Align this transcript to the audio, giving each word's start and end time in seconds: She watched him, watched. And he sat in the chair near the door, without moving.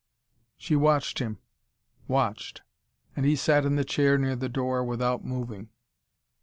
She 0.57 0.75
watched 0.75 1.19
him, 1.19 1.37
watched. 2.07 2.63
And 3.15 3.23
he 3.23 3.35
sat 3.35 3.65
in 3.65 3.75
the 3.75 3.85
chair 3.85 4.17
near 4.17 4.35
the 4.35 4.49
door, 4.49 4.83
without 4.83 5.23
moving. 5.23 5.69